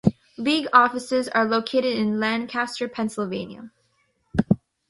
League 0.39 0.65
offices 0.73 1.27
are 1.27 1.45
located 1.45 1.95
in 1.95 2.19
Lancaster, 2.19 2.87
Pennsylvania. 2.87 3.69